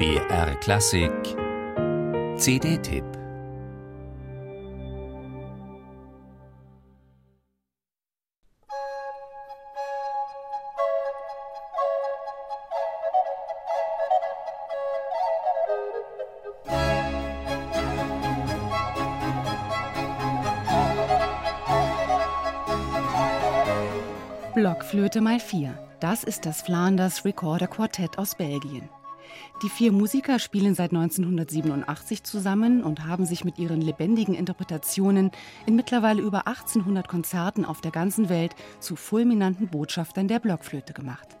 BR 0.00 0.54
Klassik 0.60 1.12
CD-Tipp 2.38 3.04
Blockflöte 24.54 25.20
mal 25.20 25.38
4. 25.38 25.74
Das 26.00 26.24
ist 26.24 26.46
das 26.46 26.62
Flanders 26.62 27.26
Recorder 27.26 27.66
Quartett 27.66 28.16
aus 28.16 28.34
Belgien. 28.34 28.88
Die 29.62 29.68
vier 29.68 29.92
Musiker 29.92 30.38
spielen 30.38 30.74
seit 30.74 30.92
1987 30.92 32.24
zusammen 32.24 32.82
und 32.82 33.06
haben 33.06 33.26
sich 33.26 33.44
mit 33.44 33.58
ihren 33.58 33.80
lebendigen 33.82 34.34
Interpretationen 34.34 35.30
in 35.66 35.76
mittlerweile 35.76 36.22
über 36.22 36.46
1800 36.46 37.08
Konzerten 37.08 37.64
auf 37.64 37.80
der 37.80 37.90
ganzen 37.90 38.28
Welt 38.28 38.54
zu 38.78 38.96
fulminanten 38.96 39.68
Botschaftern 39.68 40.28
der 40.28 40.38
Blockflöte 40.38 40.92
gemacht. 40.92 41.36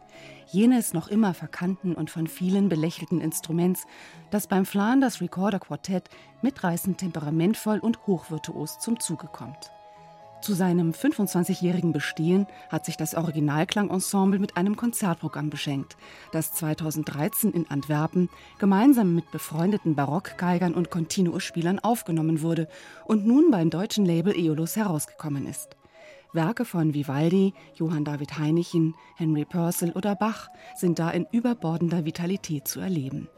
Jenes 0.52 0.92
noch 0.92 1.08
immer 1.08 1.32
verkannten 1.32 1.94
und 1.94 2.10
von 2.10 2.26
vielen 2.26 2.68
belächelten 2.68 3.20
Instruments, 3.20 3.86
das 4.30 4.48
beim 4.48 4.66
Flanders 4.66 5.20
Recorder 5.20 5.60
Quartett 5.60 6.10
mitreißend 6.42 6.98
temperamentvoll 6.98 7.78
und 7.78 8.06
hochvirtuos 8.06 8.80
zum 8.80 8.98
Zuge 8.98 9.28
kommt. 9.28 9.70
Zu 10.40 10.54
seinem 10.54 10.92
25-jährigen 10.92 11.92
Bestehen 11.92 12.46
hat 12.70 12.86
sich 12.86 12.96
das 12.96 13.14
Originalklangensemble 13.14 14.38
mit 14.38 14.56
einem 14.56 14.74
Konzertprogramm 14.74 15.50
beschenkt, 15.50 15.98
das 16.32 16.54
2013 16.54 17.52
in 17.52 17.70
Antwerpen 17.70 18.30
gemeinsam 18.58 19.14
mit 19.14 19.30
befreundeten 19.30 19.94
Barockgeigern 19.94 20.72
und 20.72 20.90
Continuo-Spielern 20.90 21.78
aufgenommen 21.78 22.40
wurde 22.40 22.68
und 23.04 23.26
nun 23.26 23.50
beim 23.50 23.68
deutschen 23.68 24.06
Label 24.06 24.34
Eolus 24.34 24.76
herausgekommen 24.76 25.46
ist. 25.46 25.76
Werke 26.32 26.64
von 26.64 26.94
Vivaldi, 26.94 27.52
Johann 27.74 28.06
David 28.06 28.38
Heinichen, 28.38 28.94
Henry 29.16 29.44
Purcell 29.44 29.92
oder 29.92 30.14
Bach 30.14 30.48
sind 30.74 30.98
da 30.98 31.10
in 31.10 31.26
überbordender 31.32 32.06
Vitalität 32.06 32.66
zu 32.66 32.80
erleben 32.80 33.28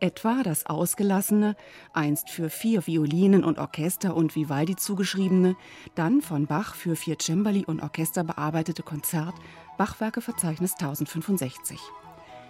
etwa 0.00 0.42
das 0.42 0.66
ausgelassene, 0.66 1.56
einst 1.92 2.30
für 2.30 2.50
vier 2.50 2.86
Violinen 2.86 3.44
und 3.44 3.58
Orchester 3.58 4.16
und 4.16 4.34
Vivaldi 4.34 4.76
zugeschriebene, 4.76 5.56
dann 5.94 6.20
von 6.20 6.46
Bach 6.46 6.74
für 6.74 6.96
vier 6.96 7.18
Cembali 7.18 7.64
und 7.64 7.82
Orchester 7.82 8.24
bearbeitete 8.24 8.82
Konzert 8.82 9.34
Bachwerkeverzeichnis 9.78 10.72
1065. 10.74 11.78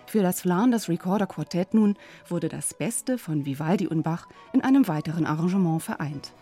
Für 0.06 0.22
das 0.22 0.42
Flanders 0.42 0.88
Recorder 0.88 1.26
Quartett 1.26 1.74
nun 1.74 1.96
wurde 2.28 2.48
das 2.48 2.74
Beste 2.74 3.18
von 3.18 3.46
Vivaldi 3.46 3.86
und 3.86 4.02
Bach 4.02 4.28
in 4.52 4.60
einem 4.60 4.86
weiteren 4.86 5.26
Arrangement 5.26 5.82
vereint. 5.82 6.32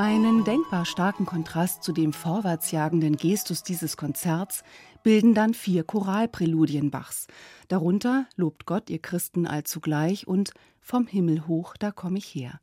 Einen 0.00 0.44
denkbar 0.44 0.86
starken 0.86 1.26
Kontrast 1.26 1.82
zu 1.82 1.92
dem 1.92 2.14
vorwärtsjagenden 2.14 3.18
Gestus 3.18 3.62
dieses 3.62 3.98
Konzerts 3.98 4.64
bilden 5.02 5.34
dann 5.34 5.52
vier 5.52 5.84
Choralpräludien 5.84 6.90
Bachs. 6.90 7.26
Darunter 7.68 8.26
Lobt 8.34 8.64
Gott, 8.64 8.88
ihr 8.88 8.98
Christen 8.98 9.46
allzugleich 9.46 10.26
und 10.26 10.54
Vom 10.80 11.06
Himmel 11.06 11.46
hoch, 11.46 11.76
da 11.78 11.90
komm 11.90 12.16
ich 12.16 12.34
her. 12.34 12.58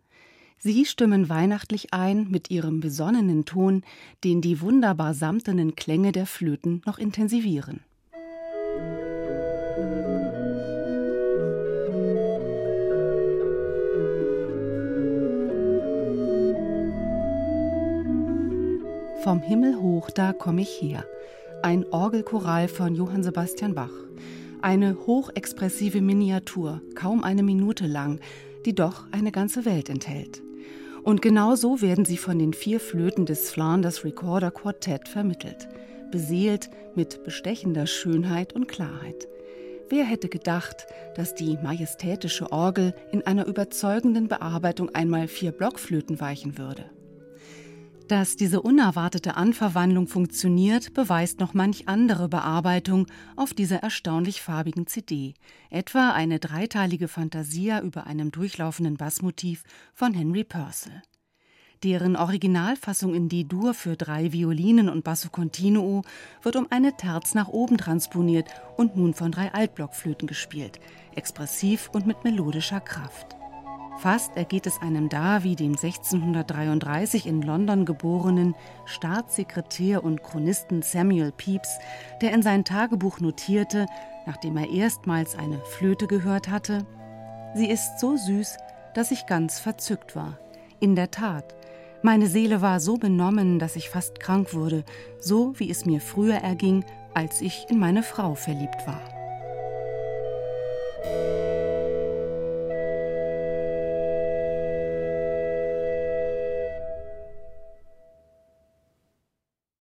Sie 0.58 0.84
stimmen 0.86 1.30
weihnachtlich 1.30 1.94
ein 1.94 2.28
mit 2.28 2.50
ihrem 2.50 2.80
besonnenen 2.80 3.46
Ton, 3.46 3.84
den 4.24 4.42
die 4.42 4.60
wunderbar 4.60 5.14
samtenen 5.14 5.76
Klänge 5.76 6.14
der 6.14 6.26
Flöten 6.26 6.82
noch 6.88 6.98
intensivieren. 6.98 7.82
Vom 19.24 19.42
Himmel 19.42 19.82
hoch, 19.82 20.12
da 20.12 20.32
komm 20.32 20.60
ich 20.60 20.80
her. 20.80 21.04
Ein 21.64 21.86
Orgelchoral 21.92 22.68
von 22.68 22.94
Johann 22.94 23.24
Sebastian 23.24 23.74
Bach. 23.74 23.92
Eine 24.62 24.96
hochexpressive 25.08 26.02
Miniatur, 26.02 26.82
kaum 26.94 27.24
eine 27.24 27.42
Minute 27.42 27.88
lang, 27.88 28.20
die 28.66 28.76
doch 28.76 29.06
eine 29.12 29.32
ganze 29.32 29.66
Welt 29.66 29.90
enthält. 29.90 30.44
Und 31.04 31.24
genau 31.24 31.56
so 31.56 31.82
werden 31.82 32.06
sie 32.06 32.18
von 32.18 32.38
den 32.38 32.54
vier 32.54 32.80
Flöten 32.80 33.26
des 33.26 33.50
Flanders 33.50 34.06
Recorder 34.06 34.52
Quartett 34.52 35.08
vermittelt, 35.08 35.68
beseelt 36.12 36.70
mit 36.96 37.24
bestechender 37.24 37.88
Schönheit 37.88 38.54
und 38.54 38.68
Klarheit. 38.68 39.28
Wer 39.90 40.04
hätte 40.06 40.30
gedacht, 40.30 40.86
dass 41.16 41.34
die 41.34 41.58
majestätische 41.64 42.52
Orgel 42.52 42.94
in 43.12 43.26
einer 43.26 43.48
überzeugenden 43.48 44.28
Bearbeitung 44.28 44.94
einmal 44.94 45.28
vier 45.28 45.52
Blockflöten 45.52 46.20
weichen 46.20 46.58
würde? 46.60 46.86
Dass 48.08 48.38
diese 48.38 48.62
unerwartete 48.62 49.36
Anverwandlung 49.36 50.08
funktioniert, 50.08 50.94
beweist 50.94 51.42
noch 51.42 51.54
manch 51.54 51.90
andere 51.90 52.30
Bearbeitung 52.30 53.06
auf 53.36 53.54
dieser 53.54 53.84
erstaunlich 53.84 54.42
farbigen 54.42 54.88
CD, 54.88 55.34
etwa 55.70 56.12
eine 56.12 56.40
dreiteilige 56.40 57.10
Fantasia 57.10 57.82
über 57.82 58.08
einem 58.08 58.32
durchlaufenden 58.32 58.96
Bassmotiv 58.96 59.64
von 59.94 60.14
Henry 60.14 60.46
Purcell. 60.46 61.02
Deren 61.84 62.16
Originalfassung 62.16 63.14
in 63.14 63.28
D-Dur 63.28 63.74
für 63.74 63.98
drei 63.98 64.32
Violinen 64.32 64.88
und 64.88 65.04
Basso 65.04 65.30
Continuo 65.30 66.04
wird 66.42 66.56
um 66.56 66.68
eine 66.70 66.96
Terz 66.96 67.36
nach 67.36 67.50
oben 67.50 67.78
transponiert 67.78 68.50
und 68.78 68.96
nun 68.96 69.14
von 69.14 69.34
drei 69.34 69.54
Altblockflöten 69.54 70.28
gespielt, 70.28 70.80
expressiv 71.14 71.90
und 71.94 72.08
mit 72.08 72.24
melodischer 72.24 72.80
Kraft. 72.80 73.37
Fast 74.00 74.38
ergeht 74.38 74.68
es 74.68 74.80
einem 74.82 75.10
da 75.10 75.44
wie 75.44 75.56
dem 75.56 75.72
1633 75.72 77.26
in 77.26 77.42
London 77.42 77.84
geborenen 77.84 78.56
Staatssekretär 78.86 80.04
und 80.04 80.24
Chronisten 80.24 80.84
Samuel 80.84 81.32
Pepys, 81.32 81.80
der 82.22 82.32
in 82.34 82.44
sein 82.44 82.64
Tagebuch 82.64 83.20
notierte, 83.20 83.88
nachdem 84.28 84.56
er 84.58 84.70
erstmals 84.70 85.36
eine 85.36 85.60
Flöte 85.66 86.06
gehört 86.06 86.48
hatte, 86.48 86.86
Sie 87.56 87.70
ist 87.70 88.00
so 88.00 88.18
süß, 88.18 88.58
dass 88.94 89.10
ich 89.10 89.26
ganz 89.26 89.60
verzückt 89.60 90.16
war. 90.16 90.38
In 90.80 90.96
der 90.96 91.10
Tat, 91.10 91.56
meine 92.04 92.28
Seele 92.28 92.62
war 92.62 92.80
so 92.80 92.98
benommen, 92.98 93.58
dass 93.58 93.76
ich 93.76 93.90
fast 93.90 94.20
krank 94.20 94.54
wurde, 94.54 94.84
so 95.20 95.60
wie 95.60 95.72
es 95.72 95.86
mir 95.86 96.02
früher 96.02 96.36
erging, 96.36 96.86
als 97.16 97.42
ich 97.42 97.66
in 97.70 97.80
meine 97.80 98.04
Frau 98.04 98.36
verliebt 98.36 98.86
war. 98.86 99.02